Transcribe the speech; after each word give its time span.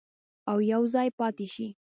او 0.49 0.57
یوځای 0.71 1.09
پاتې 1.19 1.47
شي. 1.53 1.67